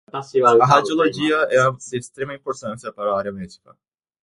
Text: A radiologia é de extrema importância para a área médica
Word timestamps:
A 0.55 0.65
radiologia 0.65 1.37
é 1.43 1.59
de 1.73 1.95
extrema 1.95 2.33
importância 2.33 2.91
para 2.91 3.11
a 3.13 3.17
área 3.19 3.31
médica 3.31 3.77